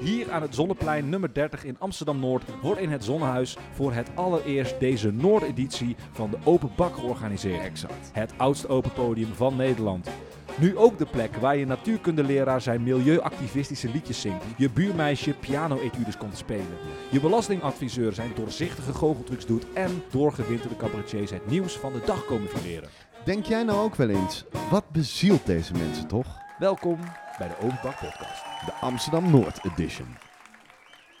[0.00, 4.80] Hier aan het Zonneplein nummer 30 in Amsterdam-Noord wordt in het Zonnehuis voor het allereerst
[4.80, 7.62] deze Noord-editie van de Open Bak georganiseerd.
[7.62, 8.10] Exact.
[8.12, 10.08] Het oudste open podium van Nederland.
[10.58, 16.36] Nu ook de plek waar je natuurkundeleraar zijn milieuactivistische liedjes zingt, je buurmeisje piano-etudes komt
[16.36, 16.78] spelen,
[17.10, 22.48] je belastingadviseur zijn doorzichtige goocheltrucs doet en doorgewinterde cabaretiers het nieuws van de dag komen
[22.48, 22.88] fileren.
[23.24, 26.38] Denk jij nou ook wel eens, wat bezielt deze mensen toch?
[26.58, 26.98] Welkom
[27.38, 28.47] bij de Open Bak podcast.
[28.66, 30.06] De Amsterdam Noord Edition.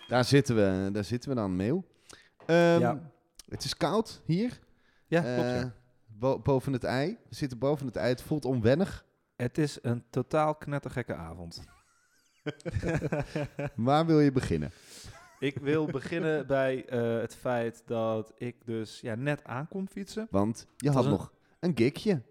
[0.08, 1.84] Daar zitten we, daar zitten we dan, Meeuw.
[2.46, 3.10] Ehm, Ja.
[3.48, 4.58] Het is koud hier.
[5.06, 5.38] Ja, klopt.
[5.48, 5.72] Eh, ja.
[6.06, 7.18] bo- boven het ei.
[7.28, 8.08] We zitten boven het ei.
[8.08, 9.04] Het voelt onwennig.
[9.36, 11.62] Het is een totaal knettergekke avond.
[13.74, 14.70] Waar wil je beginnen?
[15.38, 20.26] Ik wil beginnen bij eh, het feit dat ik dus ja, net aankom fietsen.
[20.30, 22.22] Want je had een- nog een gigje.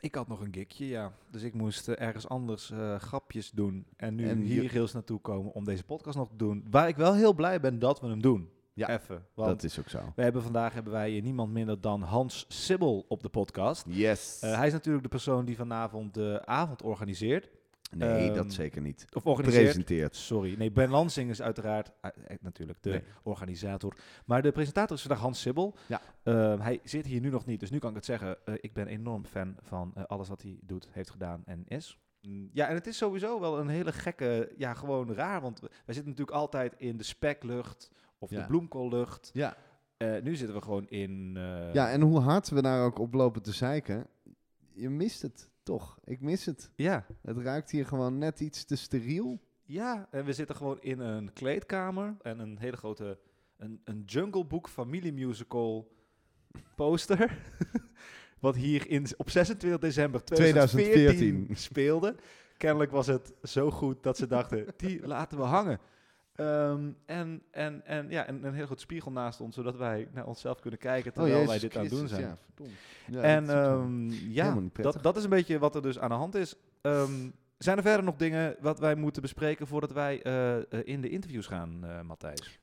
[0.00, 1.12] Ik had nog een gigje, ja.
[1.30, 3.86] Dus ik moest eh, ergens anders eh, grapjes doen.
[3.96, 6.66] En nu En hier rails naartoe komen om deze podcast nog te doen.
[6.70, 8.50] Waar ik wel heel blij ben dat we hem doen.
[8.72, 9.26] Ja, Even.
[9.34, 10.12] Dat is ook zo.
[10.16, 13.84] we hebben vandaag hebben wij hier niemand minder dan Hans Sibbel op de podcast.
[13.88, 14.38] Yes.
[14.40, 17.48] Eh, hij is natuurlijk de persoon die vanavond de avond organiseert.
[17.90, 19.04] Nee, ehm, dat zeker niet.
[19.12, 19.64] Of organiseert.
[19.64, 20.16] Presenteert.
[20.16, 20.54] Sorry.
[20.58, 23.02] Nee, Ben Lansing is uiteraard eh, eh, natuurlijk de Nee.
[23.22, 23.96] organisator.
[24.24, 25.76] Maar de presentator is vandaag Hans Sibbel.
[25.86, 26.00] Ja.
[26.22, 28.36] Ehm, hij zit hier nu nog niet, dus nu kan ik het zeggen.
[28.46, 31.98] Eh, ik ben enorm fan van alles wat hij doet, heeft gedaan en is.
[32.22, 35.40] Mm, Ja, en het is sowieso wel een hele gekke, ja, gewoon raar.
[35.40, 38.40] Want we- wij zitten natuurlijk altijd in de speklucht of Ja.
[38.40, 39.30] de bloemkoollucht.
[39.32, 39.56] Ja.
[39.96, 41.32] Eh, nu zitten we gewoon in...
[41.36, 44.06] eh, ja, en hoe hard we daar ook op lopen te zeiken,
[44.72, 45.98] je mist het toch.
[46.04, 46.70] Ik mis het.
[46.76, 49.40] ja, Het ruikt hier gewoon net iets te steriel.
[49.62, 53.18] Ja, en we zitten gewoon in een kleedkamer en een hele grote,
[53.56, 55.92] een, een Jungle Book familiemusical
[56.76, 57.38] poster.
[58.40, 62.16] Wat hier in, op 26 december 2014, 2014 speelde.
[62.56, 65.80] Kennelijk was het zo goed dat ze dachten, die laten we hangen.
[66.40, 70.26] Ehm, en, en, en, ja, en een heel goed spiegel naast ons, zodat wij naar
[70.26, 72.36] onszelf kunnen kijken terwijl wij Oh, Jezus dit aan het doen zijn.
[73.06, 76.14] Ja, en dat ehm, ja, dat, dat is een beetje wat er dus aan de
[76.14, 76.54] hand is.
[76.80, 81.00] Ehm, zijn er verder nog dingen wat wij moeten bespreken voordat wij eh, eh, in
[81.00, 82.58] de interviews gaan, eh Matthijs?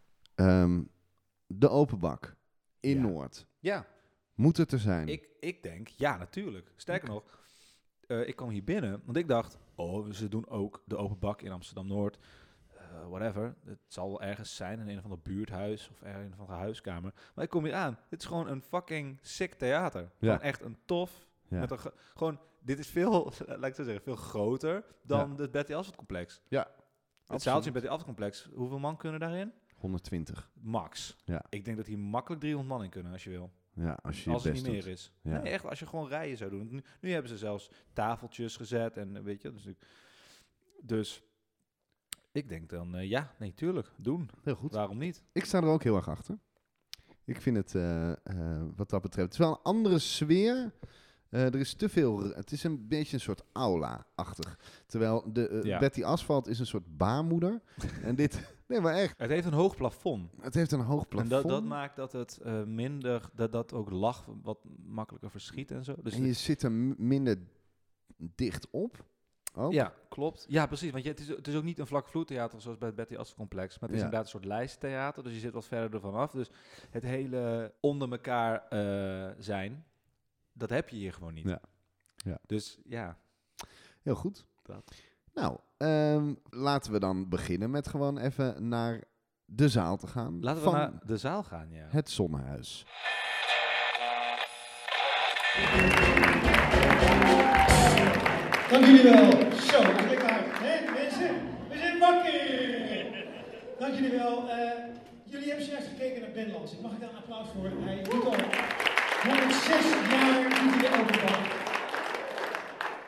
[1.47, 2.35] De open bak
[2.79, 3.01] in Ja.
[3.01, 3.45] Noord.
[3.59, 3.85] Ja,
[4.35, 5.07] Moet het er zijn?
[5.07, 6.71] ik, ik denk, ja, natuurlijk.
[6.75, 7.23] Sterker nog,
[8.25, 11.51] ik kwam hier binnen, want ik dacht, oh, ze doen ook de open bak in
[11.51, 12.17] Amsterdam-Noord.
[13.01, 16.39] Eh, whatever, het zal ergens zijn in een of ander buurthuis of in een of
[16.39, 17.13] andere huiskamer.
[17.35, 20.11] Maar ik kom hier aan, dit is gewoon een fucking sick theater.
[20.19, 21.59] Gewoon echt een tof, ja.
[21.59, 25.51] Met een ge- gewoon, dit is veel, laat ik zo zeggen, veel groter dan het
[25.51, 26.41] Betty Asphalt complex.
[26.47, 26.67] Ja,
[27.27, 29.53] Het zaaltje in Betty Asphalt complex, hoeveel man kunnen daarin?
[29.75, 30.49] 120.
[30.53, 31.17] Max.
[31.25, 31.45] Ja.
[31.49, 33.51] Ik denk dat hier makkelijk 300 man in kunnen als je wil.
[33.73, 34.85] Ja, als je als het niet meer doet.
[34.91, 35.11] is.
[35.21, 35.41] Ja.
[35.41, 36.67] Nee, echt, als je gewoon rijen zou doen.
[36.71, 39.51] Nu, nu hebben ze zelfs tafeltjes gezet en weet je.
[39.51, 39.67] Dus,
[40.81, 41.23] dus
[42.37, 44.29] ik denk dan, eh, ja, nee, tuurlijk, doen.
[44.43, 44.73] Heel goed.
[44.73, 45.23] Waarom niet?
[45.31, 46.37] Ik sta er ook heel erg achter.
[47.25, 50.73] Ik vind het, eh, eh, wat dat betreft, het is wel een andere sfeer.
[51.29, 54.59] Eh, er is te veel, het is een beetje een soort aula-achtig.
[54.85, 55.79] Terwijl de Ja.
[55.79, 57.61] Betty Asphalt is een soort baarmoeder.
[58.03, 60.31] en dit, nee maar echt, Het heeft een hoog plafond.
[60.41, 61.29] het heeft een hoog En plafond.
[61.31, 65.83] dat, dat maakt dat het eh, minder, dat dat ook lach wat makkelijker verschiet en
[65.83, 65.95] zo.
[66.03, 67.37] Dus en je zit er minder
[68.17, 69.05] dicht op.
[69.57, 69.71] Ook.
[69.73, 70.45] Ja, klopt.
[70.49, 70.91] Ja, precies.
[70.91, 73.15] Want je, het, is, het is ook niet een vlak vloertheater zoals bij het Betty
[73.15, 73.79] Asphalt complex.
[73.79, 74.03] Maar het is Ja.
[74.05, 75.23] inderdaad een soort lijsttheater.
[75.23, 76.31] Dus je zit wat verder ervan af.
[76.31, 76.49] Dus
[76.89, 79.85] het hele onder elkaar eh, zijn,
[80.53, 81.47] dat heb je hier gewoon niet.
[81.47, 81.59] Ja.
[82.15, 82.37] Ja.
[82.45, 83.17] Dus ja.
[84.01, 84.45] Heel goed.
[84.63, 84.91] Dat.
[85.33, 89.03] Nou, ehm, laten we dan beginnen met gewoon even naar
[89.45, 90.41] de zaal te gaan.
[90.41, 91.87] Laten we van naar de zaal gaan, ja.
[91.89, 92.85] het Zonnehuis.
[98.71, 99.29] Dank jullie wel.
[99.71, 99.79] Zo,
[100.09, 100.35] lekker.
[100.65, 101.31] Hè, mensen?
[101.69, 103.05] We zijn wakker.
[103.79, 104.49] Dank jullie wel.
[104.49, 104.71] Eh,
[105.23, 106.81] jullie hebben zojuist gekeken naar Ben Lansing.
[106.81, 107.69] Mag ik daar een applaus voor?
[107.89, 108.39] Hij doet al
[109.23, 111.43] 106 jaar doet hij de openbak.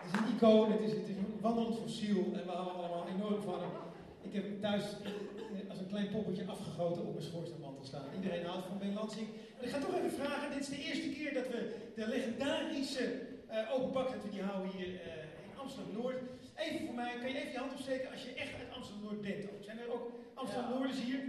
[0.02, 3.42] Het is een icoon, het is, het een wandelend fossiel en we houden allemaal enorm
[3.42, 3.74] van hem.
[4.28, 8.06] Ik heb thuis eh, als een klein poppetje afgegoten op mijn schoorsteenmantel staan.
[8.16, 9.28] Iedereen houdt van Ben Lansing.
[9.56, 11.60] Maar ik ga toch even vragen, dit is de eerste keer dat we
[11.96, 13.06] de legendarische
[13.48, 15.00] eh open dat we die houden hier in
[15.60, 16.20] Amsterdam-Noord.
[16.56, 19.44] Even voor mij, kan je even je hand opsteken als je echt uit Amsterdam-Noord bent
[19.52, 19.64] ook.
[19.64, 21.20] Zijn er ook Amsterdam-Noorders hier?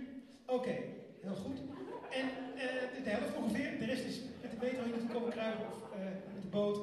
[0.46, 0.74] Oké,
[1.26, 1.58] heel goed.
[2.10, 5.66] En eh, de, helft ongeveer, de rest is met de metro hier naartoe komen kruipen
[5.72, 6.04] of eh,
[6.34, 6.78] met de boot.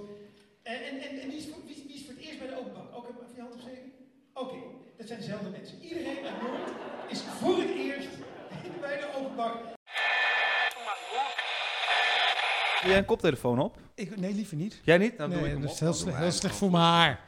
[0.64, 2.58] En, en, en, en wie, is voor, wie, wie is voor het eerst bij de
[2.60, 2.96] open bak?
[2.96, 3.92] Ook even je hand opsteken?
[4.34, 4.58] Oké,
[4.98, 5.76] dat zijn dezelfde mensen.
[5.82, 6.70] Iedereen uit Noord
[7.10, 8.10] is voor het eerst
[8.86, 9.54] bij de open bak.
[12.82, 13.78] Doe jij een koptelefoon op?
[13.96, 14.82] Ik, nee, liever niet.
[14.84, 15.18] Jij niet?
[15.18, 15.76] Dan doe nee, ik hem dat op.
[15.76, 17.24] is heel, slecht, heel slecht voor mijn haar.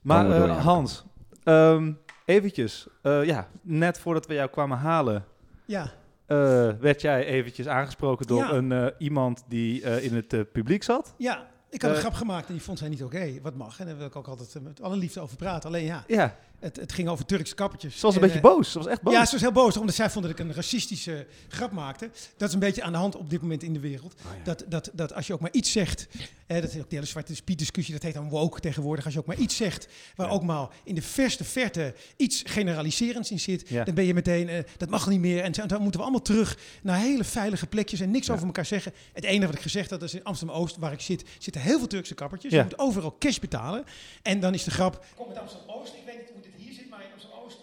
[0.00, 0.64] Maar eh.
[0.64, 1.04] Hans,
[1.44, 1.92] ehm,
[2.24, 5.24] eventjes, eh, ja, net voordat we jou kwamen halen,
[5.64, 5.82] Ja,
[6.26, 6.36] eh,
[6.80, 8.50] werd jij eventjes aangesproken door Ja.
[8.52, 11.14] een, eh, iemand die eh, in het publiek zat.
[11.18, 11.48] ja.
[11.72, 13.40] Ik had een grap gemaakt en die vond zij niet oké.
[13.42, 13.80] Wat mag.
[13.80, 15.68] En daar wil ik ook altijd met alle liefde over praten.
[15.68, 17.94] Alleen ja, Ja, het, het ging over Turkse kappertjes.
[17.98, 18.72] ze was een En, beetje boos.
[18.72, 19.12] Ze was echt boos.
[19.14, 22.10] Ja, ze was heel boos, omdat zij vond dat ik een racistische grap maakte.
[22.36, 24.14] Dat is een beetje aan de hand op dit moment in de wereld.
[24.14, 24.44] Oh, ja.
[24.44, 26.08] Dat, dat, dat als je ook maar iets zegt,
[26.46, 29.04] hè, dat is ook de hele zwarte Piet discussie, dat heet dan woke tegenwoordig.
[29.04, 30.32] Als je ook maar iets zegt waar Ja.
[30.32, 33.84] ook maar in de verste verte iets generaliserends in zit, Ja.
[33.84, 35.42] dan ben je meteen, eh, dat mag niet meer.
[35.42, 38.32] En dan moeten we allemaal terug naar hele veilige plekjes en niks Ja.
[38.32, 38.92] over elkaar zeggen.
[39.12, 41.78] Het enige wat ik gezegd had, dat is in Amsterdam-Oost, waar ik zit, zitten heel
[41.78, 42.52] veel Turkse kappertjes.
[42.52, 42.58] Ja.
[42.58, 43.84] Je moet overal cash betalen.
[44.22, 44.94] En dan is de grap...
[44.94, 47.58] Ik kom uit Amsterdam-Oost, ik weet niet hoe dit hier zit, maar in Amsterdam-Oost,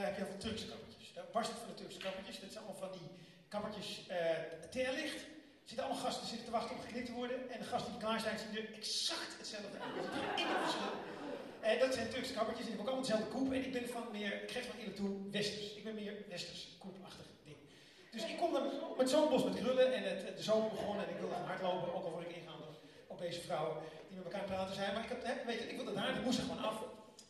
[0.00, 1.06] daar heb je heel veel Turkse kappertjes.
[1.16, 2.40] Daar barst het van de Turkse kappertjes.
[2.40, 3.08] Dat zijn allemaal van die
[3.54, 4.18] kappertjes eh
[4.76, 5.20] teerlicht.
[5.64, 7.38] Er zitten allemaal gasten zitten te wachten om geknipt te worden.
[7.52, 10.04] En de gasten die klaar zijn, zien er exact hetzelfde uit.
[10.64, 10.94] Er zit.
[11.60, 13.48] Eh, dat zijn Turkse kappertjes en die hebben ook allemaal dezelfde koep.
[13.52, 15.66] En ik ben van meer, ik geef van eerlijk toe, westers.
[15.78, 17.56] Ik ben meer westers, koepachtig ding.
[18.14, 18.64] Dus ik kom dan
[18.96, 21.94] met zo'n bos met krullen en het, de zomer begon en ik wilde gaan hardlopen,
[21.94, 22.74] ook al word ik door
[23.06, 23.76] op deze vrouwen
[24.08, 24.94] die met elkaar praten zijn.
[24.94, 26.76] Maar ik, had, hè, weet je, ik wilde daar, dat moest er gewoon af.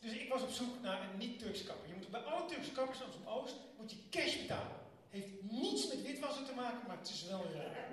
[0.01, 1.87] Dus ik was op zoek naar een niet-Turkse kapper.
[1.87, 4.80] Je moet bij alle Turkse kappers, in Oost, moet je cash betalen.
[5.11, 7.89] Heeft niets met witwassen te maken, maar het is wel raar.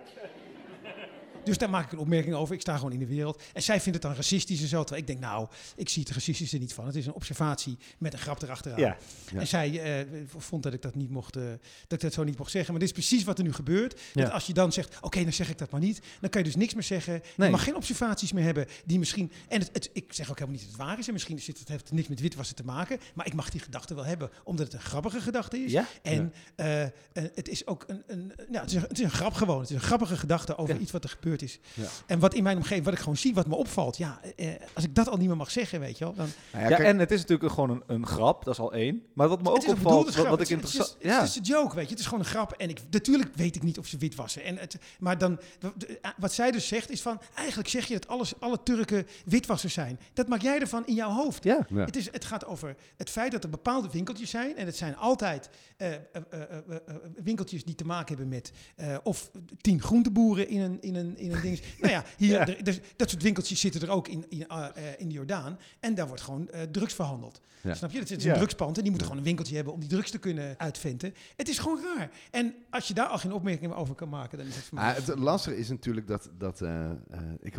[1.48, 2.54] Dus daar maak ik een opmerking over.
[2.54, 3.42] Ik sta gewoon in de wereld.
[3.52, 4.80] En zij vindt het dan racistisch en zo.
[4.80, 6.86] Terwijl ik denk, nou, ik zie het racistisch er niet van.
[6.86, 8.80] Het is een observatie met een grap erachteraan.
[8.80, 8.96] Ja.
[9.32, 9.40] Ja.
[9.40, 10.06] En zij eh,
[10.36, 11.42] vond dat ik dat niet mocht, eh,
[11.86, 12.70] dat ik dat zo niet mocht zeggen.
[12.70, 14.00] Maar dit is precies wat er nu gebeurt.
[14.14, 14.22] Ja.
[14.22, 16.00] Dat als je dan zegt, oké, dan zeg ik dat maar niet.
[16.20, 17.22] Dan kan je dus niks meer zeggen.
[17.36, 17.48] Nee.
[17.48, 19.32] Je mag geen observaties meer hebben die misschien...
[19.48, 21.06] En het, het, ik zeg ook helemaal niet dat het waar is.
[21.06, 23.00] En misschien zit het, heeft het niks met witwassen te maken.
[23.14, 25.72] Maar ik mag die gedachte wel hebben, omdat het een grappige gedachte is.
[25.72, 25.86] Ja?
[26.02, 29.32] En eh, het is ook een, een, nou, het is een, het is een grap
[29.34, 29.60] gewoon.
[29.60, 30.80] Het is een grappige gedachte over Ja.
[30.80, 31.58] iets wat er gebeurd is.
[31.74, 31.86] Ja.
[32.06, 33.96] En wat in mijn omgeving, wat ik gewoon zie, wat me opvalt.
[33.96, 36.14] Ja, eh, als ik dat al niet meer mag zeggen, weet je wel.
[36.14, 38.72] Dan, Nou Ja, kijk, en het is natuurlijk gewoon een, een grap, dat is al
[38.72, 39.02] één.
[39.12, 40.28] Maar wat me ook opvalt, wat, grap.
[40.28, 40.96] wat ik Het is- interessant...
[41.02, 41.90] Het het is een joke, weet je.
[41.90, 42.52] Het is gewoon een grap.
[42.52, 44.44] En ik, natuurlijk weet ik niet of ze wit wassen.
[44.44, 47.20] En het, maar dan, eh, wat zij dus zegt is van...
[47.34, 50.00] Eigenlijk zeg je dat alles, alle Turken witwassers zijn.
[50.12, 51.44] Dat maak jij ervan in jouw hoofd.
[51.44, 51.66] ja.
[51.68, 51.84] ja.
[51.84, 54.56] Het, is, het gaat over het feit dat er bepaalde winkeltjes zijn.
[54.56, 58.52] En het zijn altijd eh, eh, eh, eh, eh, winkeltjes die te maken hebben met...
[58.76, 59.30] eh, of
[59.60, 61.60] tien groenteboeren in een, in een, in een ding.
[61.80, 62.46] nou ja, hier, Ja.
[62.46, 65.58] er- er- dat soort winkeltjes zitten er ook in, in, eh, eh, in de Jordaan.
[65.80, 67.40] En daar wordt gewoon eh, drugs verhandeld.
[67.62, 67.74] Ja.
[67.74, 67.98] Snap je?
[67.98, 70.18] Het is een drugspand en die moeten gewoon een winkeltje hebben om die drugs te
[70.18, 71.14] kunnen uitventen.
[71.36, 72.10] Het is gewoon raar.
[72.30, 74.94] En als je daar al geen opmerkingen over kan maken, dan is het voor mij...
[74.94, 76.96] Het lastige is natuurlijk dat, dat eh, eh,
[77.40, 77.56] ik,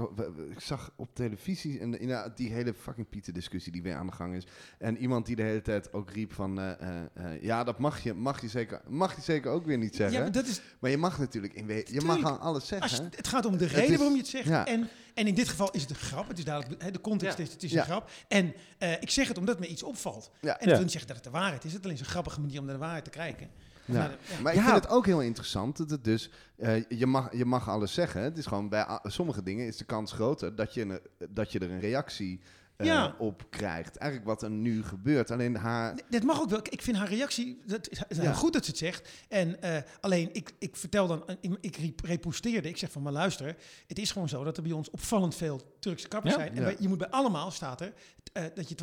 [0.50, 4.12] ik zag op televisie en inderdaad die hele fucking Pieter discussie die weer aan de
[4.14, 4.48] gang is.
[4.78, 8.04] En iemand die de hele tijd ook riep van, eh, eh, eh, ja dat mag
[8.04, 10.18] je, mag je, zeker, mag je zeker ook weer niet zeggen.
[10.18, 12.90] ja, maar dat is, Maar je mag natuurlijk, in we- je mag gewoon alles zeggen.
[12.90, 14.48] als het gaat om de Het reden is- waarom je het zegt.
[14.48, 14.66] ja.
[14.66, 16.28] En, en in dit geval is het een grap.
[16.28, 17.44] Het is duidelijk, hè, de context Ja.
[17.44, 17.80] is, het is Ja.
[17.80, 18.10] een grap.
[18.28, 20.32] En eh, ik zeg het omdat me iets opvalt.
[20.42, 20.48] Ja.
[20.52, 20.72] En dat Ja.
[20.74, 21.72] wil niet zeggen dat het de waarheid is.
[21.74, 23.50] Het is alleen een grappige manier om naar de waarheid te kijken.
[23.86, 23.96] Ja.
[23.96, 24.12] ja.
[24.42, 24.66] Maar ik Ja.
[24.70, 28.22] vind het ook heel interessant dat het dus, eh, je, mag, je mag alles zeggen.
[28.22, 31.00] Het is gewoon bij sommige dingen is de kans groter dat je, een,
[31.30, 32.40] dat je er een reactie
[32.80, 33.16] eh, Ja.
[33.18, 33.96] op krijgt.
[33.98, 35.32] Eigenlijk wat er nu gebeurt.
[35.32, 36.60] Alleen haar, Nee, Dat mag ook wel.
[36.70, 38.34] Ik vind haar reactie dat is heel Ja.
[38.34, 39.10] goed dat ze het zegt.
[39.28, 42.70] En eh, alleen, ik, ik vertel dan, eh, ik rep- reposteerde.
[42.70, 43.56] Ik zeg van, maar luister,
[43.88, 46.40] het is gewoon zo dat er bij ons opvallend veel Turkse kappers Ja.
[46.40, 46.56] zijn.
[46.58, 47.94] En bij- je moet bij allemaal, staat er,
[48.34, 48.76] eh, dat je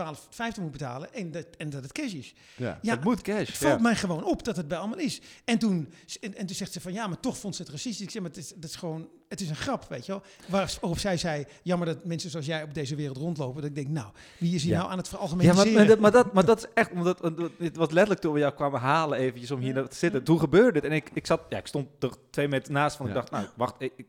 [0.56, 2.34] 12,50 moet betalen en dat, en dat het cash is.
[2.56, 2.78] ja.
[2.82, 3.46] Ja, het moet cash.
[3.46, 3.80] Het valt ja.
[3.82, 5.20] mij gewoon op dat het bij allemaal is.
[5.44, 8.04] En toen, en, en toen zegt ze van ja, maar toch vond ze het racistisch.
[8.06, 10.22] Ik zeg, maar het is, dat is gewoon, het is een grap, weet je wel.
[10.48, 13.60] Waarop zij zei, jammer dat mensen zoals jij op deze wereld rondlopen.
[13.60, 14.06] Dat ik denk, nou,
[14.38, 14.78] wie is hier Ja.
[14.78, 15.66] nou aan het Ja, veralgemeniseren?
[15.66, 17.18] maar, maar, dat, maar, dat, maar dat is echt, omdat
[17.58, 19.86] het was letterlijk toen we jou kwamen halen eventjes om hier Ja.
[19.86, 20.24] te zitten.
[20.24, 23.06] Toen gebeurde het en ik, ik zat, ja, ik stond er twee meter naast van.
[23.06, 23.18] Ik Ja.
[23.18, 23.74] dacht, nou, wacht.
[23.78, 24.06] Ik, ik-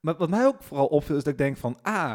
[0.00, 2.12] maar wat mij ook vooral opviel is dat ik denk van, ah,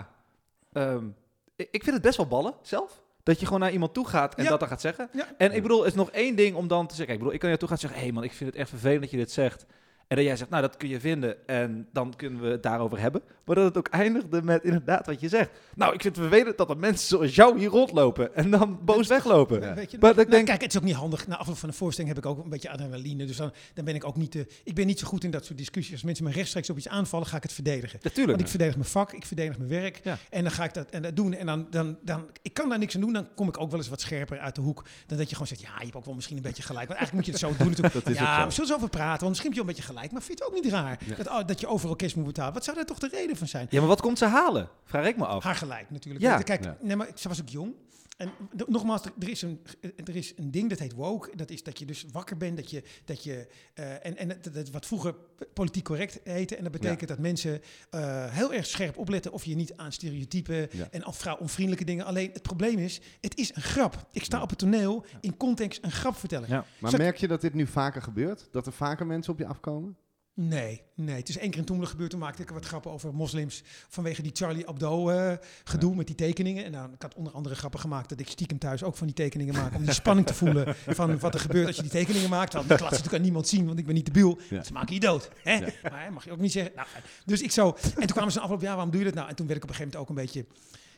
[0.74, 1.06] ehm,
[1.56, 3.04] ik, vind het best wel ballen zelf.
[3.24, 4.50] Dat je gewoon naar iemand toe gaat en Ja.
[4.50, 5.10] dat dan gaat zeggen.
[5.14, 5.28] Ja.
[5.38, 7.14] En ik bedoel, er is nog één ding om dan te zeggen.
[7.14, 8.70] Ik bedoel, ik kan je toe gaan zeggen, hé hey man, ik vind het echt
[8.70, 9.66] vervelend dat je dit zegt.
[10.08, 13.00] En dat jij zegt, nou, dat kun je vinden en dan kunnen we het daarover
[13.00, 13.22] hebben.
[13.46, 15.50] Maar dat het ook eindigde met inderdaad wat je zegt.
[15.76, 19.08] Nou, ik vind het vervelend dat er mensen zoals jou hier rondlopen en dan boos
[19.08, 19.62] weglopen.
[19.62, 19.74] Ja.
[19.74, 21.28] Weet je, Maar ik nou, denk- kijk, het is ook niet handig.
[21.28, 23.26] Na afloop van een voorstelling heb ik ook een beetje adrenaline.
[23.26, 25.46] Dus dan, dan ben ik ook niet te, Ik ben niet zo goed in dat
[25.46, 25.94] soort discussies.
[25.94, 28.00] Als mensen me rechtstreeks op iets aanvallen, ga ik het verdedigen.
[28.02, 28.30] Natuurlijk.
[28.30, 30.00] Want ik verdedig mijn vak, ik verdedig mijn werk.
[30.04, 30.18] Ja.
[30.30, 31.34] En dan ga ik dat, en dat doen.
[31.34, 33.14] En dan, dan, dan, ik kan daar niks aan doen.
[33.14, 34.86] Dan kom ik ook wel eens wat scherper uit de hoek.
[35.08, 36.88] Dan dat je gewoon zegt, ja, je hebt ook wel misschien een beetje gelijk.
[36.88, 37.94] Want eigenlijk moet je het zo doen natuurlijk.
[38.06, 38.48] Dat is ja, zo.
[38.48, 39.20] we zullen zo over praten.
[39.20, 39.95] Want misschien heb je wel een beetje gelijk.
[39.96, 41.00] Maar vind je het ook niet raar?
[41.06, 41.16] Ja.
[41.16, 42.54] Dat, oh, dat je overal cash moet betalen.
[42.54, 43.68] Wat zou daar toch de reden van zijn?
[43.70, 44.70] Ja, maar wat komt ze halen?
[44.84, 45.44] Vraag ik me af.
[45.44, 46.24] Haar gelijk natuurlijk.
[46.26, 46.38] Ja.
[46.38, 47.74] Kijk, nee, maar ze was ook jong.
[48.18, 48.32] En
[48.68, 51.36] nogmaals, er- is, een, er is een ding dat heet woke.
[51.36, 52.58] Dat is dat je dus wakker bent.
[52.58, 55.16] Dat je, dat je, eh, en en dat, dat wat vroeger
[55.54, 56.56] politiek correct heette.
[56.56, 60.68] En dat betekent dat mensen eh, heel erg scherp opletten of je niet aan stereotypen
[60.72, 60.88] Ja.
[60.92, 62.06] en af vrouwonvriendelijke dingen.
[62.06, 64.08] Alleen het probleem is, het is een grap.
[64.12, 66.50] Ik sta op het toneel in context een grap vertellen.
[66.50, 66.66] Ja.
[66.80, 68.48] Maar merk je dat dit nu vaker gebeurt?
[68.52, 69.98] Dat er vaker mensen op je afkomen?
[70.38, 71.16] Nee, nee.
[71.16, 72.10] Het is één keer in Toemelen gebeurd.
[72.10, 76.16] Toen maakte ik wat grappen over moslims vanwege die Charlie Hebdo eh, gedoe met die
[76.16, 76.66] tekeningen.
[76.66, 79.16] En nou, ik had onder andere grappen gemaakt dat ik stiekem thuis ook van die
[79.16, 79.76] tekeningen maak.
[79.76, 82.54] Om die spanning te voelen van wat er gebeurt als je die tekeningen maakt.
[82.54, 84.40] Want ik laat ze natuurlijk aan niemand zien, want ik ben niet de biel.
[84.50, 84.64] Ja.
[84.64, 85.30] Ze maken je dood.
[85.44, 85.54] Hè?
[85.54, 85.68] Ja.
[85.84, 86.72] Maar hè, mag je ook niet zeggen.
[86.76, 86.88] Nou,
[87.26, 87.76] dus ik zo.
[87.82, 89.30] En toen kwamen ze een afloop, ja, waarom doe je dat nou?
[89.30, 90.46] En toen werd ik op een gegeven moment ook een beetje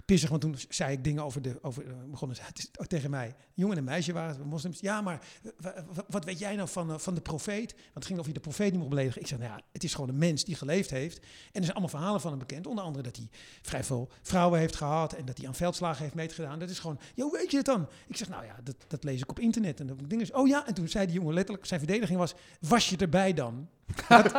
[0.07, 2.37] pissig, want toen zei ik dingen over de, over, eh, begonnen
[2.87, 4.79] tegen mij, jongen en meisje waren het, moslims.
[4.79, 7.71] Ja, maar eh, wa- wa- wat weet jij nou van, eh, van de profeet?
[7.73, 9.21] Want het ging over je de profeet niet mocht beledigen.
[9.21, 11.17] Ik zei, nou ja, het is gewoon een mens die geleefd heeft.
[11.17, 12.67] En er zijn allemaal verhalen van hem bekend.
[12.67, 13.27] Onder andere dat hij
[13.61, 16.59] vrij veel vrouwen heeft gehad en dat hij aan veldslagen heeft meegedaan.
[16.59, 17.87] Dat is gewoon, hoe weet je het dan?
[18.07, 19.79] Ik zeg, nou ja, dat, dat lees ik op internet.
[19.79, 20.23] En dan dingen.
[20.25, 23.33] is, oh ja, en toen zei die jongen letterlijk, zijn verdediging was, was je erbij
[23.33, 23.67] dan?
[24.07, 24.31] Dat,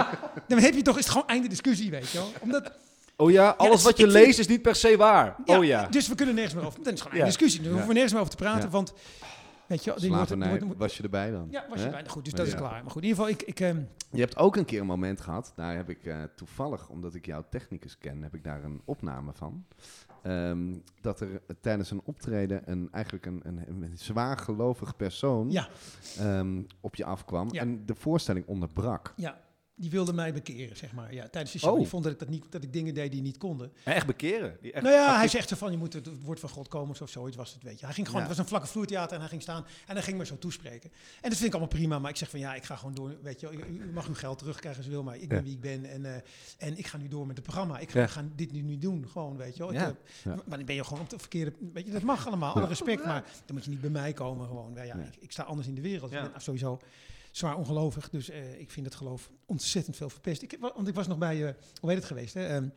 [0.49, 2.31] dan heb je toch, is het gewoon einde discussie, weet je wel?
[2.41, 2.73] Omdat
[3.21, 5.37] Oh ja, alles het- wat je vind- leest is niet per se waar.
[5.45, 5.87] oh ja.
[5.87, 6.83] Dus we kunnen nergens meer over.
[6.83, 7.27] Dat is gewoon een Ja.
[7.27, 7.59] discussie.
[7.61, 7.75] Daar Ja.
[7.75, 8.63] hoeven we nergens meer over te praten.
[8.65, 8.69] Ja.
[8.71, 8.93] Want,
[9.67, 11.49] weet je, wordt- Slavernij, wordt- was je erbij dan?
[11.51, 11.91] ja, was je Hè?
[11.91, 12.25] bijna goed.
[12.25, 12.83] Dus Maar dat is klaar.
[12.83, 15.21] Maar goed, in ieder geval, ik, ik ehm, Je hebt ook een keer een moment
[15.21, 18.81] gehad, daar heb ik eh, toevallig, omdat ik jouw technicus ken, heb ik daar een
[18.85, 19.65] opname van.
[20.23, 21.29] Ehm, dat er
[21.61, 25.69] tijdens een optreden een, eigenlijk een, een, een zwaar gelovig persoon ja,
[26.19, 27.61] ehm, op je afkwam Ja.
[27.61, 29.13] en de voorstelling onderbrak.
[29.17, 29.39] ja,
[29.79, 31.15] die wilde mij bekeren, zeg maar.
[31.15, 31.73] Ja, tijdens de show.
[31.73, 31.79] Oh.
[31.79, 33.73] Die vond dat ik, dat, niet, dat ik dingen deed die niet konden.
[33.85, 34.57] En echt bekeren.
[34.61, 36.97] Die echt nou ja, hij zegt zo van, je moet het, woord van God komen
[37.01, 37.85] of zoiets was het, weet je.
[37.85, 38.29] Hij ging gewoon, Ja.
[38.29, 40.91] het was een vlakke vloertheater en hij ging staan en hij ging me zo toespreken.
[41.21, 43.17] En dat vind ik allemaal prima, maar ik zeg van, ja, ik ga gewoon door,
[43.23, 43.51] weet je.
[43.53, 45.85] U, u mag uw geld terugkrijgen als u wil, maar ik ben wie ik ben
[45.85, 46.21] en, eh,
[46.59, 47.79] en ik ga nu door met het programma.
[47.79, 48.09] Ik ga, Ja.
[48.37, 49.65] dit nu niet doen, gewoon, weet je.
[49.65, 49.87] Ik, eh.
[50.25, 53.05] Maar dan ben je gewoon op de verkeerde, weet je, dat mag allemaal, alle respect,
[53.05, 54.73] maar dan moet je niet bij mij komen gewoon.
[54.75, 56.11] Ja, ik, ik sta anders in de wereld.
[56.11, 56.25] Ja.
[56.25, 56.81] Ik ben sowieso
[57.39, 60.43] zwaar ongelovig, dus eh, ik vind het geloof ontzettend veel verpest.
[60.43, 62.47] Ik, wa- want ik was nog bij, eh, hoe heet het geweest, hè?
[62.47, 62.69] Ehm,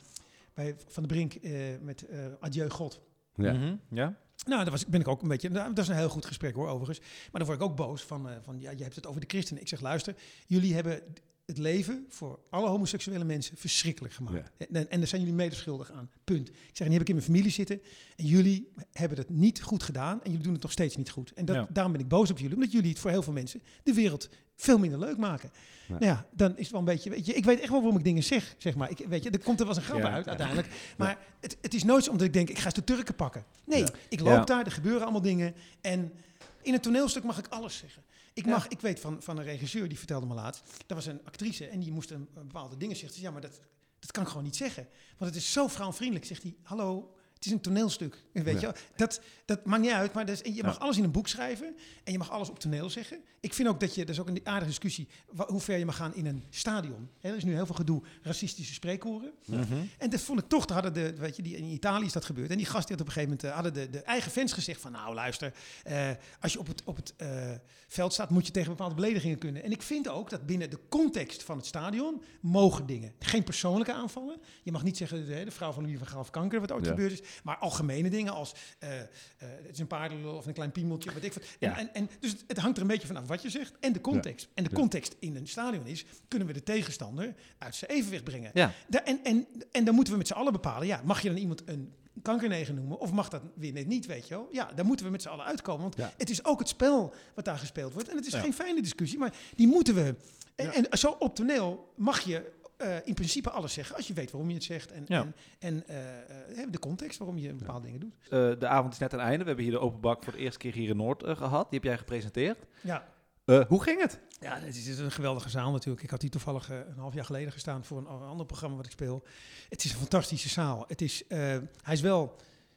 [0.53, 1.51] bij Van de Brink eh,
[1.81, 3.01] met eh, Adieu God.
[3.35, 3.53] Ja.
[3.53, 4.17] Mhm, ja.
[4.45, 5.49] Nou, daar was, ben ik ook een beetje.
[5.49, 6.99] nou, dat is een heel goed gesprek hoor, overigens.
[6.99, 9.27] Maar dan word ik ook boos van, eh, van ja, je hebt het over de
[9.27, 9.61] christenen.
[9.61, 10.15] Ik zeg, luister,
[10.47, 11.01] jullie hebben
[11.45, 14.51] het leven voor alle homoseksuele mensen verschrikkelijk gemaakt.
[14.71, 16.09] En, en daar zijn jullie medeschuldig aan.
[16.23, 16.49] Punt.
[16.49, 17.81] Ik zeg, en die heb ik in mijn familie zitten.
[18.15, 20.23] En jullie hebben het niet goed gedaan.
[20.23, 21.33] En jullie doen het nog steeds niet goed.
[21.33, 21.67] En dat, Ja.
[21.71, 22.55] daarom ben ik boos op jullie.
[22.55, 24.29] Omdat jullie het voor heel veel mensen de wereld
[24.61, 25.51] veel minder leuk maken.
[25.87, 25.93] Ja.
[25.99, 27.09] Nou ja, dan is het wel een beetje.
[27.09, 28.89] Weet je, ik weet echt wel waarom ik dingen zeg, zeg maar.
[28.89, 30.11] Ik, weet je, er komt er wel eens een grap Ja.
[30.11, 30.67] uit uiteindelijk.
[30.97, 33.45] Maar het, het is nooit zo omdat ik denk, ik ga eens de Turken pakken.
[33.65, 35.55] Nee, ik loop daar, er gebeuren allemaal dingen.
[35.81, 36.13] En
[36.61, 38.03] in een toneelstuk mag ik alles zeggen.
[38.33, 40.63] Ik, mag, ik weet van, van een regisseur, die vertelde me laatst.
[40.85, 43.21] Dat was een actrice en die moest een, een bepaalde dingen zeggen.
[43.21, 43.59] Ja, maar dat,
[43.99, 44.87] dat kan ik gewoon niet zeggen.
[45.17, 46.25] Want het is zo vrouwvriendelijk.
[46.25, 48.23] Zegt hij, hallo, het is een toneelstuk.
[48.33, 48.67] Weet Ja.
[48.67, 50.13] je, dat, dat maakt niet uit.
[50.13, 50.79] Maar dat is, je mag Ja.
[50.81, 51.75] alles in een boek schrijven.
[52.03, 53.17] En je mag alles op toneel zeggen.
[53.39, 55.07] Ik vind ook dat je, dat is ook een aardige discussie,
[55.47, 57.09] hoe ver je mag gaan in een stadion.
[57.21, 59.31] Er is nu heel veel gedoe, racistische spreekkoren.
[59.45, 59.73] Mhm.
[59.97, 62.25] En dat vond ik toch, daar hadden de, weet je, die, in Italië is dat
[62.25, 62.49] gebeurd.
[62.49, 64.53] En die gast die had op een gegeven moment, eh, hadden de, de eigen fans
[64.53, 67.51] gezegd van, nou luister, eh, als je op het, op het eh,
[67.87, 69.63] veld staat, moet je tegen bepaalde beledigingen kunnen.
[69.63, 73.13] En ik vind ook dat binnen de context van het stadion mogen dingen.
[73.19, 74.37] Geen persoonlijke aanvallen.
[74.63, 76.89] Je mag niet zeggen, de, de vrouw van Louis van Gaal kanker, wat ooit Ja.
[76.91, 77.21] gebeurd is.
[77.43, 78.89] Maar algemene dingen als, eh,
[79.37, 81.43] het is een paardenlul of een klein piemeltje, wat ik wat.
[81.43, 81.77] En, Ja.
[81.77, 84.01] en, en, dus het, het hangt er een beetje vanaf wat je zegt en de
[84.01, 84.47] context.
[84.53, 88.51] En de context in een stadion is, kunnen we de tegenstander uit zijn evenwicht brengen.
[88.53, 88.71] Ja.
[88.87, 91.37] Da- en, en, en dan moeten we met z'n allen bepalen, ja, mag je dan
[91.37, 94.47] iemand een kankerneger noemen of mag dat weer net niet, weet je wel?
[94.51, 96.13] Ja, daar moeten we met z'n allen uitkomen, want Ja.
[96.17, 98.09] het is ook het spel wat daar gespeeld wordt.
[98.09, 98.39] En het is Ja.
[98.39, 100.15] geen fijne discussie, maar die moeten we.
[100.55, 100.73] En, Ja.
[100.73, 104.49] en zo op toneel mag je eh, in principe alles zeggen, als je weet waarom
[104.49, 105.19] je het zegt en, Ja.
[105.21, 108.13] en, en eh, eh, de context waarom je bepaalde dingen doet.
[108.23, 109.41] Eh, de avond is net aan het einde.
[109.43, 111.69] We hebben hier de open bak voor de eerste keer hier in Noord eh, gehad.
[111.69, 112.57] Die heb jij gepresenteerd.
[112.81, 113.07] Ja.
[113.45, 114.19] Eh, hoe ging het?
[114.39, 116.03] Ja, het is, het is een geweldige zaal natuurlijk.
[116.03, 118.91] Ik had hier toevallig een half jaar geleden gestaan voor een, ander programma wat ik
[118.91, 119.23] speel.
[119.69, 120.83] Het is een fantastische zaal.
[120.87, 121.37] Het is, eh,
[121.81, 122.35] hij is wel,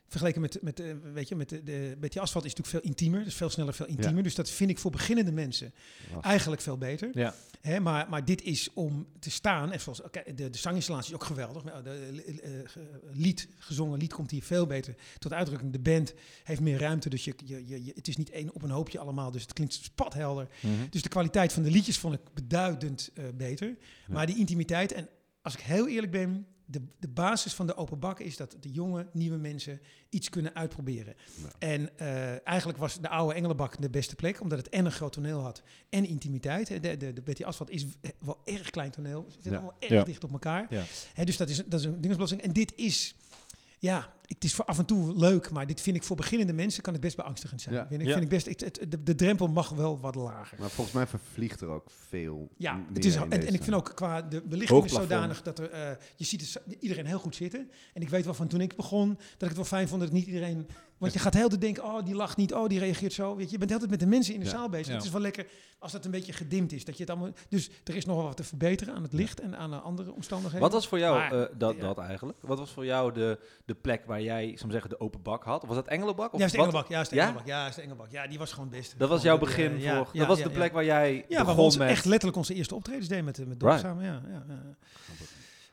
[0.08, 3.24] vergeleken met, met, eh, weet je, met de, de Betty Asphalt, is natuurlijk veel intiemer.
[3.24, 4.22] Dus veel sneller, veel intiemer.
[4.22, 5.72] Dus dat vind ik voor beginnende mensen
[6.20, 7.10] eigenlijk veel beter.
[7.14, 7.34] Ja.
[7.60, 9.72] Hè, maar, maar dit is om te staan.
[9.72, 10.00] En zoals,
[10.34, 11.64] de, de zanginstallatie is ook geweldig.
[11.64, 11.90] Maar De,
[12.42, 12.64] eh, eh,
[13.12, 15.72] lied, gezongen lied komt hier veel beter tot uitdrukking.
[15.72, 17.08] De band heeft meer ruimte.
[17.08, 19.30] Dus je, je, je, je- het is niet één op een hoopje allemaal.
[19.30, 20.48] Dus het klinkt spathelder.
[20.90, 23.76] Dus de kwaliteit van de liedjes vond ik beduidend eh, beter.
[24.08, 25.08] Maar die intimiteit, en
[25.42, 28.70] als ik heel eerlijk ben, de, de basis van de open bak is dat de
[28.70, 29.80] jonge, nieuwe mensen
[30.10, 31.14] iets kunnen uitproberen.
[31.42, 31.48] Ja.
[31.58, 35.12] En eh, eigenlijk was de oude Engelenbak de beste plek, omdat het en een groot
[35.12, 36.66] toneel had en intimiteit.
[36.82, 37.86] De, de, de Betty Asphalt is
[38.18, 39.24] wel erg klein toneel.
[39.28, 39.56] Ze zitten Ja.
[39.56, 40.04] allemaal erg Ja.
[40.04, 40.66] dicht op elkaar.
[41.14, 42.40] Hè, dus dat is, dat is een dingensblossing.
[42.42, 43.14] En dit is,
[43.78, 46.82] ja, het is voor af en toe leuk, maar dit vind ik voor beginnende mensen
[46.82, 47.74] kan het best beangstigend zijn.
[47.74, 47.86] Ja.
[47.88, 48.12] Vind ik, Ja.
[48.12, 50.58] vind ik best, het, het- de, de drempel mag wel wat lager.
[50.60, 52.48] Maar volgens mij vervliegt er ook veel.
[52.56, 55.42] Ja, meer het is, in en, en ik vind ook qua de belichting is zodanig
[55.42, 57.70] dat er, eh, je ziet het, iedereen heel goed zitten.
[57.94, 60.12] En ik weet wel van toen ik begon dat ik het wel fijn vond dat
[60.12, 60.66] niet iedereen,
[60.98, 63.36] want je gaat heel de denken, oh die lacht niet, oh die reageert zo.
[63.36, 64.52] Weet je, je bent altijd met de mensen in de Ja.
[64.52, 64.86] zaal bezig.
[64.88, 64.94] Ja.
[64.94, 65.46] Het is wel lekker
[65.78, 67.30] als dat een beetje gedimd is, dat je het allemaal.
[67.48, 70.12] Dus er is nog wel wat te verbeteren aan het licht en aan de andere
[70.12, 70.60] omstandigheden.
[70.62, 71.80] Wat was voor jou Maar, eh, dat, ja.
[71.80, 72.38] dat eigenlijk?
[72.42, 75.44] Wat was voor jou de, de plek waar jij, ik zou zeggen, de open bak
[75.44, 75.62] had?
[75.62, 76.32] Of was dat Engelenbak?
[76.32, 76.66] Of Ja, is de wat?
[76.66, 76.90] Engelbak.
[76.90, 77.22] Ja, is de Ja?
[77.22, 77.46] Engelbak.
[77.46, 78.10] Ja, is de Engelbak.
[78.10, 78.96] Ja, die was gewoon het beste.
[78.96, 79.80] Dat was jouw begin voor...
[79.80, 81.88] ja, dat was de plek waar jij Ja, waar we begon met...
[81.88, 83.80] echt letterlijk onze eerste optredens deden met, met Right.
[83.80, 84.04] samen.
[84.04, 84.44] Ja, ja.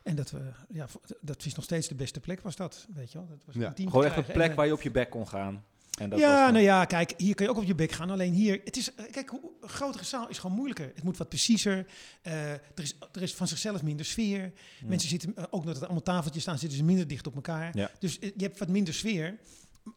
[0.04, 0.88] En dat, we, ja,
[1.22, 2.88] dat is nog steeds de beste plek, was dat.
[2.96, 3.28] Weet je wel?
[3.28, 3.74] Dat was Ja.
[3.76, 5.64] Gewoon echt een plek En, waar je op je bek kon gaan.
[6.02, 7.92] En dat was ja, dan- nou ja, kijk, hier kun je ook op je bek
[7.92, 8.10] gaan.
[8.10, 10.92] Alleen hier, het is, eh, kijk, hoe, een grotere zaal is gewoon moeilijker.
[10.96, 11.86] Het moet wat preciezer.
[12.22, 14.52] eh, er, is, er is van zichzelf minder sfeer.
[14.86, 17.78] Mensen zitten, eh, ook omdat er allemaal tafeltjes staan, zitten ze minder dicht op elkaar.
[17.78, 17.92] Ja.
[18.00, 19.38] Dus je hebt wat minder sfeer.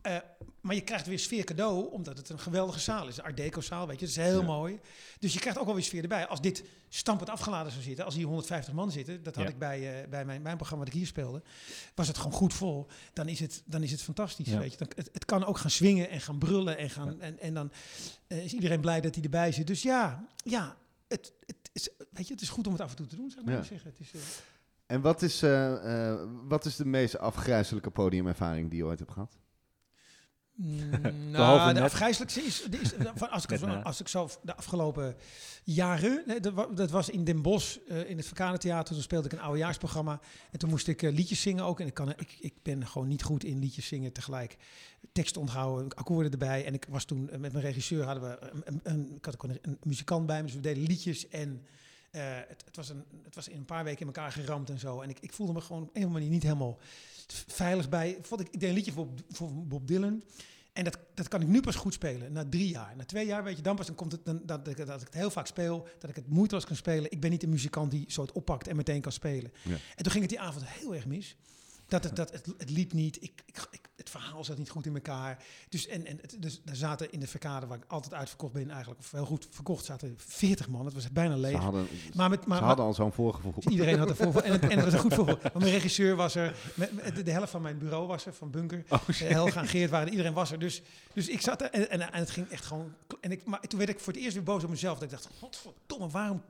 [0.02, 0.16] Eh,
[0.60, 3.16] maar je krijgt weer sfeer cadeau, omdat het een geweldige zaal is.
[3.16, 4.06] Een Art Deco zaal, weet je.
[4.06, 4.46] Dat is heel Ja.
[4.46, 4.80] mooi.
[5.18, 6.26] Dus je krijgt ook wel weer sfeer erbij.
[6.26, 9.50] Als dit stampend afgeladen zou zitten, als hier 150 man zitten, dat had Ja.
[9.50, 11.42] ik bij, eh, bij mijn, mijn programma dat ik hier speelde,
[11.94, 12.86] was het gewoon goed vol.
[13.12, 14.58] Dan is het, dan is het fantastisch, Ja.
[14.58, 14.78] weet je.
[14.78, 17.72] Dan, het, het kan ook gaan swingen en gaan brullen en, gaan, en, en dan
[18.26, 19.66] eh, is iedereen blij dat hij erbij zit.
[19.66, 20.76] Dus ja, ja
[21.08, 23.30] het, het, is, weet je, het is goed om het af en toe te doen,
[23.30, 23.90] zou ik maar zeggen.
[23.90, 24.10] Het is,
[24.86, 25.40] En wat is,
[26.48, 29.36] wat is de meest afgrijzelijke podiumervaring die je ooit hebt gehad?
[30.54, 30.90] Mm,
[31.30, 34.56] nou, de afgrijzelijkste is, die is van als, ik, Net zo- als ik zo de
[34.56, 35.16] afgelopen
[35.64, 39.32] jaren, dat, wa- dat was in Den Bosch, eh, in het Verkadertheater, toen speelde ik
[39.32, 40.20] een oudejaarsprogramma.
[40.50, 41.80] En toen moest ik eh, liedjes zingen ook.
[41.80, 44.56] En ik, kan, ik, ik ben gewoon niet goed in liedjes zingen tegelijk.
[45.12, 46.64] Tekst onthouden, akkoorden erbij.
[46.64, 49.34] En ik was toen eh, met mijn regisseur, hadden we een, een, een- ik had
[49.34, 51.66] ook een, een muzikant bij me, dus we deden liedjes en...
[52.48, 55.00] het, het, was een, het was in een paar weken in elkaar geramd en zo.
[55.00, 56.78] En ik, ik voelde me gewoon op een of andere manier niet helemaal
[57.46, 58.18] veilig bij.
[58.22, 60.22] Vond ik, ik deed een liedje voor, voor Bob Dylan.
[60.72, 62.96] En dat, dat kan ik nu pas goed spelen, na drie jaar.
[62.96, 65.06] Na twee jaar, weet je, dan pas dan komt het, dan, dat, ik- dat ik
[65.06, 67.10] het heel vaak speel, dat ik het moeiteloos kan spelen.
[67.10, 69.52] Ik ben niet een muzikant die zo het oppakt en meteen kan spelen.
[69.62, 69.72] Ja.
[69.96, 71.36] En toen ging het die avond heel erg mis.
[71.88, 74.86] Dat het, dat het, het liep niet, ik, ik, ik- het verhaal zat niet goed
[74.86, 75.44] in elkaar.
[75.68, 79.00] Dus, en, en dus daar zaten in de verkade, waar ik altijd uitverkocht ben eigenlijk,
[79.00, 80.84] of heel goed verkocht, zaten 40 man.
[80.84, 81.56] Het was bijna Ze leeg.
[81.58, 83.54] hadden, Maar met, maar, ze hadden al zo'n voorgevoel.
[83.68, 84.40] Iedereen had ervoor.
[84.42, 85.16] En het, en het was een goed.
[85.16, 86.56] Want mijn regisseur was er.
[86.74, 88.84] Met, de, de helft van mijn bureau was er, van Bunker.
[88.88, 90.12] Oh, Eh, Helga en Geert waren er.
[90.12, 90.58] Iedereen was er.
[90.58, 92.92] Dus, dus ik zat er en, en, en het ging echt gewoon...
[93.20, 94.94] En ik, maar toen werd ik voor het eerst weer boos op mezelf.
[94.94, 96.42] Dat ik dacht, godverdomme, waarom...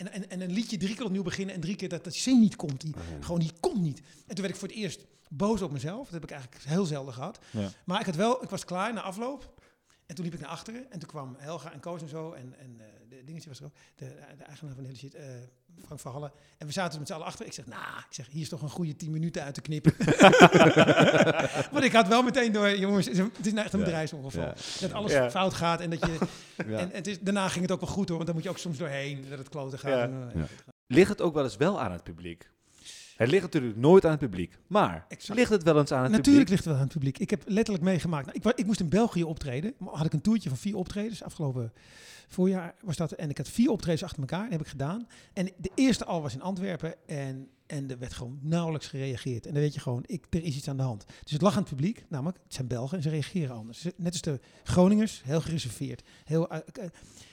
[0.00, 2.40] En, en, en een liedje drie keer opnieuw beginnen en drie keer dat dat zin
[2.40, 2.80] niet komt.
[2.80, 3.98] Die, Gewoon, die komt niet.
[3.98, 6.04] En toen werd ik voor het eerst boos op mezelf.
[6.04, 7.38] Dat heb ik eigenlijk heel zelden gehad.
[7.50, 7.70] Ja.
[7.84, 9.54] Maar ik had wel, ik was klaar na afloop.
[10.06, 10.90] En toen liep ik naar achteren.
[10.90, 12.32] En toen kwam Helga en Koos en zo.
[12.32, 12.86] En, en eh,
[13.24, 13.72] dingetje was er ook.
[13.96, 14.04] De,
[14.38, 15.14] de eigenaar van de hele shit.
[15.14, 15.24] eh,
[15.84, 16.32] Frank van Hallen.
[16.58, 17.46] En we zaten dus met z'n allen achter.
[17.46, 19.94] Ik zeg, nou, ik zeg, hier is toch een goede 10 minuten uit te knippen.
[21.72, 23.84] Want ik had wel meteen door, jongens, het is, nou echt een Ja.
[23.84, 24.42] bedrijfsongeval.
[24.44, 24.54] Ja.
[24.80, 25.30] Dat alles Ja.
[25.30, 26.18] fout gaat en dat je...
[26.66, 26.78] Ja.
[26.78, 28.58] En het is, daarna ging het ook wel goed hoor, want dan moet je ook
[28.58, 29.90] soms doorheen dat het kloten gaat.
[29.90, 30.02] Ja.
[30.02, 30.46] En, eh, Ja.
[30.86, 32.50] Ligt het ook wel eens wel aan het publiek?
[33.20, 34.58] Het ligt natuurlijk nooit aan het publiek.
[34.66, 35.38] Maar Exact.
[35.38, 36.48] ligt het wel eens aan het Natuurlijk publiek?
[36.48, 37.18] ligt het wel aan het publiek.
[37.18, 38.26] Ik heb letterlijk meegemaakt.
[38.26, 39.74] Nou, ik, ik moest in België optreden.
[39.78, 41.22] Maar Had ik een toertje van vier optredens.
[41.22, 41.72] Afgelopen
[42.28, 43.12] voorjaar was dat.
[43.12, 44.42] En ik had vier optredens achter elkaar.
[44.42, 45.06] Dat heb ik gedaan.
[45.32, 46.94] En de eerste al was in Antwerpen.
[47.06, 49.46] En, en er werd gewoon nauwelijks gereageerd.
[49.46, 51.04] En dan weet je gewoon, ik, er is iets aan de hand.
[51.22, 52.04] Dus het lag aan het publiek.
[52.08, 53.86] Namelijk, het zijn Belgen en ze reageren anders.
[53.96, 56.02] Net als de Groningers, heel gereserveerd.
[56.24, 56.84] Heel, eh, eh,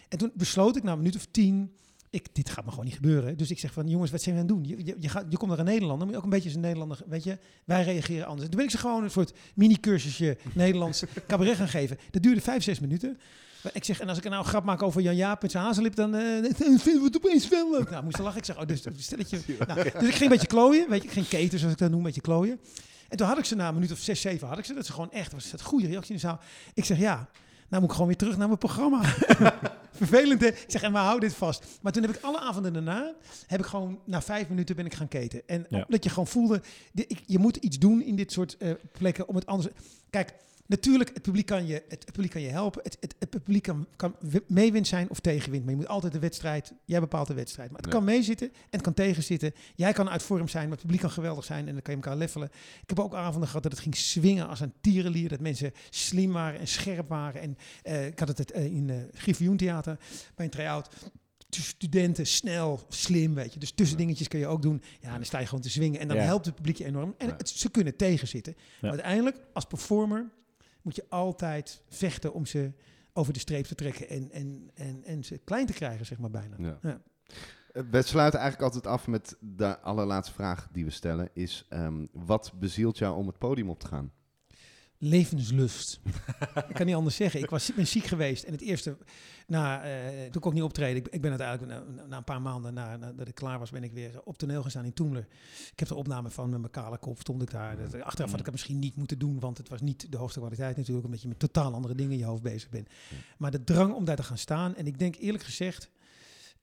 [0.09, 1.71] en toen besloot ik na een minuut of tien...
[2.09, 3.37] Ik, dit gaat me gewoon niet gebeuren.
[3.37, 4.77] Dus ik zeg van, jongens, wat zijn we aan het doen?
[4.77, 6.55] Je, je, je, gaat, je komt naar een Nederlander, moet je ook een beetje als
[6.55, 8.43] een Nederlander, weet je, wij reageren anders.
[8.43, 11.97] En toen ben ik ze gewoon een soort mini-cursusje Nederlands cabaret gaan geven.
[12.11, 13.17] Dat duurde vijf, zes minuten.
[13.73, 15.95] Ik zeg, en als ik nou een grap maak over Jan Jaap en zijn hazenlip,
[15.95, 17.89] dan eh, vinden we het opeens wel leuk.
[17.89, 18.37] Nou, moest lachen.
[18.37, 19.39] Ik zeg, oh, dus, stelletje.
[19.67, 21.89] Nou, dus ik ging een beetje klooien, weet je, ik ging keten, zoals ik dat
[21.89, 22.59] noem, een beetje klooien.
[23.09, 24.73] En toen had ik ze na een minuut of zes, zeven, had ik ze.
[24.73, 26.39] Dat ze gewoon echt, was het goede reactie in de zaal.
[26.73, 27.29] Ik zeg, ja,
[27.67, 29.01] nou moet ik gewoon weer terug naar mijn programma.
[29.91, 30.47] Vervelend, hè?
[30.47, 31.65] Ik zeg, en maar hou dit vast.
[31.81, 33.13] Maar toen heb ik alle avonden daarna,
[33.47, 35.41] heb ik gewoon, na vijf minuten ben ik gaan keten.
[35.47, 35.83] En Ja.
[35.83, 36.61] omdat je gewoon voelde,
[37.25, 39.67] je moet iets doen in dit soort eh, plekken om het anders...
[40.09, 40.33] Kijk,
[40.67, 42.81] natuurlijk, het publiek kan je, het, publiek kan je helpen.
[42.83, 45.63] Het, het, het publiek kan, kan wi- meewind zijn of tegenwind.
[45.63, 47.69] Maar je moet altijd de wedstrijd, jij bepaalt de wedstrijd.
[47.71, 47.95] Maar het Ja.
[47.95, 49.53] kan meezitten en het kan tegenzitten.
[49.75, 51.67] Jij kan uit vorm zijn, maar het publiek kan geweldig zijn.
[51.67, 52.49] En dan kan je elkaar levelen.
[52.81, 55.29] Ik heb ook avonden gehad dat het ging swingen als een tierenlier.
[55.29, 57.41] Dat mensen slim waren en scherp waren.
[57.41, 59.97] En eh, ik had het eh, in uh, Griffioen-theater
[60.35, 60.89] bij een try-out.
[61.49, 63.59] Studenten, snel, slim, weet je.
[63.59, 64.81] Dus tussendingetjes kun je ook doen.
[64.99, 65.99] Ja, dan sta je gewoon te zwingen.
[65.99, 66.23] En dan Ja.
[66.23, 67.15] helpt het publiek je enorm.
[67.17, 67.33] En Ja.
[67.37, 68.55] het, ze kunnen tegenzitten.
[68.81, 70.29] Maar uiteindelijk, als performer,
[70.87, 72.71] moet je altijd vechten om ze
[73.13, 74.09] over de streep te trekken.
[74.09, 76.55] En, en, en, en ze klein te krijgen, zeg maar bijna.
[76.57, 76.77] Ja.
[76.81, 77.01] Ja.
[77.71, 81.29] Eh, We sluiten eigenlijk altijd af met de allerlaatste vraag die we stellen.
[81.33, 84.11] Is, ehm, wat bezielt jou om het podium op te gaan?
[84.97, 85.99] Levenslust.
[86.67, 87.41] ik kan niet anders zeggen.
[87.41, 88.97] Ik was, ben ziek geweest en het eerste,
[89.47, 90.95] na, eh, toen kon ik niet optreden.
[91.05, 93.83] Ik, ik ben uiteindelijk na, na een paar maanden na, nadat ik klaar was, ben
[93.83, 95.27] ik weer op toneel gestaan in Toemler.
[95.71, 97.77] Ik heb de opname van met mijn kale kop, stond ik daar.
[97.77, 100.39] Dat- achteraf had ik het misschien niet moeten doen, want het was niet de hoogste
[100.39, 102.87] kwaliteit natuurlijk, omdat je met totaal andere dingen in je hoofd bezig bent.
[103.37, 105.89] Maar de drang om daar te gaan staan, en ik denk eerlijk gezegd,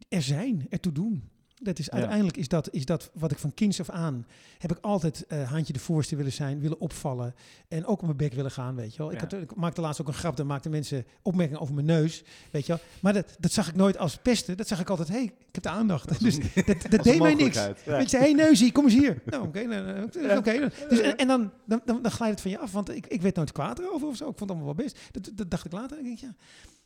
[0.09, 1.29] er zijn, ertoe doen.
[1.63, 1.91] Dat is.
[1.91, 4.27] Uiteindelijk is dat, is dat wat ik van kinds af aan
[4.59, 7.35] heb ik altijd eh haantje de voorste willen zijn, willen opvallen
[7.69, 9.13] en ook op mijn bek willen gaan, weet je wel.
[9.13, 12.25] Ik, had, ik maakte laatst ook een grap, dan maakten mensen opmerkingen over mijn neus,
[12.51, 12.81] weet je wel.
[13.01, 15.55] Maar dat, dat zag ik nooit als pesten, dat zag ik altijd, hé, hey, ik
[15.55, 16.21] heb de aandacht.
[16.21, 17.67] dus dat, dat deed mij niks.
[17.85, 19.23] Weet je, hé hey, neusie, kom eens hier.
[19.25, 20.71] Nou, oké, nou, nou, oké.
[20.89, 23.23] Dus, en en dan, dan, dan, dan glijdt het van je af, want ik, ik
[23.23, 24.29] werd nooit kwaad erover of zo.
[24.29, 24.99] Ik vond het allemaal wel best.
[25.11, 25.99] Dat, dat dacht ik later.
[25.99, 26.35] Ik denk, ja,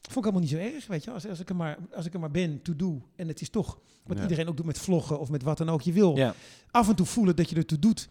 [0.03, 1.11] vond ik allemaal niet zo erg, weet je.
[1.11, 3.03] Als, als, ik, er maar, als ik er maar ben, to do.
[3.17, 4.23] En het is toch wat Ja.
[4.23, 6.17] iedereen ook doet met vloggen of met wat dan ook je wil.
[6.17, 6.35] Ja.
[6.71, 8.09] Af en toe voelen dat je er toe doet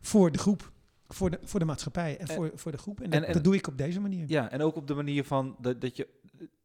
[0.00, 0.72] voor de groep.
[1.08, 2.98] Voor de, voor de maatschappij en, En- voor, voor de groep.
[2.98, 4.24] En, en- dat, en- dat doe ik op deze manier.
[4.28, 6.08] Ja, en ook op de manier van dat, dat je.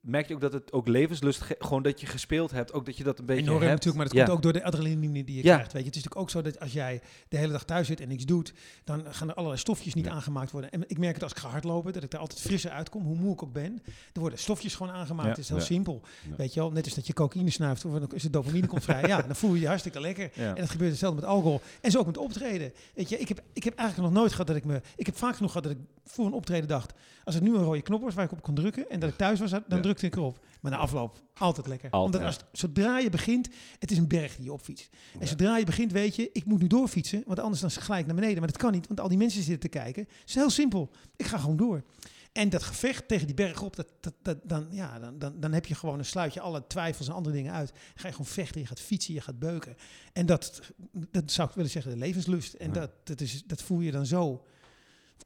[0.06, 2.98] Merk je ook dat het ook levenslust, ge- gewoon dat je gespeeld hebt, ook dat
[2.98, 3.72] je dat een beetje Enorm hebt.
[3.72, 4.24] natuurlijk, maar dat Ja.
[4.24, 5.54] komt ook door de adrenaline die je Ja.
[5.54, 5.74] krijgt.
[5.74, 5.88] Weet je.
[5.88, 8.26] Het is natuurlijk ook zo dat als jij de hele dag thuis zit en niks
[8.26, 10.12] doet, dan gaan er allerlei stofjes niet Ja.
[10.12, 10.72] aangemaakt worden.
[10.72, 13.16] En ik merk het als ik ga hardlopen, dat ik er altijd frisser uitkom, hoe
[13.16, 13.82] moe ik ook ben.
[14.14, 15.24] Er worden stofjes gewoon aangemaakt.
[15.24, 15.30] Ja.
[15.30, 15.64] Het is heel Ja.
[15.64, 16.02] simpel.
[16.30, 16.36] Ja.
[16.36, 18.84] Weet je wel, net als dat je cocaïne snuift, of dan is de dopamine komt
[18.84, 19.04] vrij.
[19.16, 20.32] Ja, dan voel je je hartstikke lekker.
[20.34, 20.50] Ja.
[20.50, 21.62] En dat gebeurt hetzelfde met alcohol.
[21.82, 22.74] En zo ook met optreden.
[22.96, 24.82] Weet je, ik heb, ik heb eigenlijk nog nooit gehad dat ik me...
[24.96, 26.94] Ik heb vaak genoeg gehad dat ik voor een optreden dacht...
[27.24, 28.90] Als het nu een rode knop was waar ik op kon drukken...
[28.90, 29.80] en dat ik thuis was, dan Ja.
[29.96, 30.46] Drukte ik erop.
[30.62, 31.90] Maar na afloop, altijd lekker.
[31.90, 33.50] Altijd, Omdat als, zodra je begint...
[33.80, 34.90] Het is een berg die je opfietst.
[35.14, 35.26] En Ja.
[35.26, 36.30] zodra je begint, weet je...
[36.34, 38.38] Ik moet nu doorfietsen, want anders dan gelijk naar beneden.
[38.38, 40.04] Maar dat kan niet, want al die mensen zitten te kijken.
[40.20, 40.92] Het is heel simpel.
[41.16, 41.84] Ik ga gewoon door.
[42.32, 45.52] En dat gevecht tegen die berg op, dat, dat, dat, dan, ja, dan, dan, dan
[45.54, 47.68] heb je gewoon, dan sluit je alle twijfels en andere dingen uit.
[47.70, 49.76] Dan ga je gewoon vechten, je gaat fietsen, je gaat beuken.
[50.14, 52.54] En dat, dat zou ik willen zeggen, de levenslust.
[52.54, 52.74] En Ja.
[52.74, 54.24] dat, dat, is, dat voel je dan zo.
[54.24, 54.42] Oh,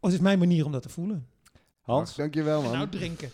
[0.01, 1.27] het is mijn manier om dat te voelen.
[1.81, 2.71] Hans, Dankjewel, man.
[2.71, 3.29] Nou, drinken.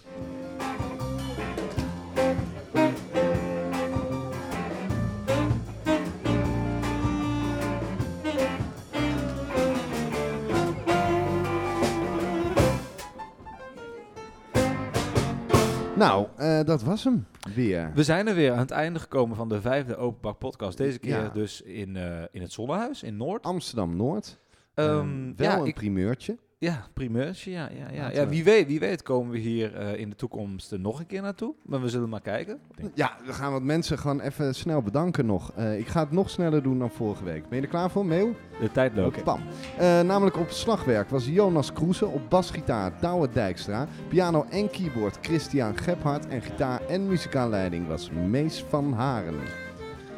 [15.97, 17.91] Nou, eh, dat was hem weer.
[17.93, 20.77] we zijn er weer aan het einde gekomen van de vijfde Openbak podcast.
[20.77, 21.29] Deze keer Ja.
[21.29, 23.43] dus in, eh, in het Zonnehuis in Noord.
[23.43, 24.37] Amsterdam-Noord.
[24.73, 26.37] Ehm, Ehm, wel ja, een ik, primeurtje.
[26.57, 27.51] Ja, primeurtje.
[27.51, 28.11] Ja, ja, ja.
[28.11, 31.21] Ja wie, weet, wie weet komen we hier eh, in de toekomst nog een keer
[31.21, 31.53] naartoe.
[31.65, 32.59] Maar we zullen maar kijken.
[32.93, 35.51] Ja, we gaan wat mensen gewoon even snel bedanken nog.
[35.55, 37.49] Eh, ik ga het nog sneller doen dan vorige week.
[37.49, 38.33] Ben je er klaar voor, Meeuw?
[38.59, 39.23] De tijd loopt.
[39.23, 39.41] Pam.
[39.77, 45.77] Eh, namelijk op slagwerk was Jonas Kroese, op basgitaar Douwe Dijkstra, piano en keyboard Christian
[45.77, 49.39] Gebhardt en gitaar en muzikaal leiding was Mees van Haren.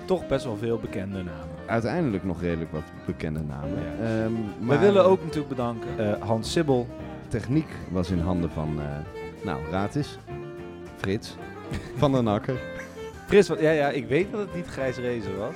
[0.06, 1.57] Toch best wel veel bekende namen.
[1.68, 3.70] Uiteindelijk nog redelijk wat bekende namen.
[3.84, 4.06] Ja.
[4.24, 5.88] Ehm, We maar willen ook natuurlijk bedanken
[6.20, 6.88] eh, Hans Sibbel.
[7.28, 8.86] Techniek was in handen van, eh,
[9.46, 10.18] nou, raad eens.
[10.96, 11.36] Frits
[11.98, 12.56] van den Akker.
[13.28, 15.54] Frits, ja, ja, ik weet dat het niet Grijs Rezen was.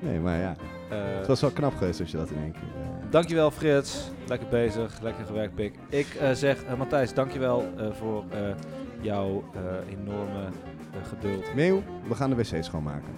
[0.00, 0.54] Nee, maar ja,
[0.90, 2.60] Eh, het was wel knap geweest als je dat in één keer...
[2.62, 5.74] eh, Dankjewel Frits, lekker bezig, lekker gewerkt pik.
[5.88, 8.38] Ik eh, zeg eh, Matthijs, dankjewel eh voor eh,
[9.00, 9.60] jouw eh,
[10.00, 11.54] enorme eh, geduld.
[11.54, 13.12] Meeuw, we gaan de wc schoonmaken.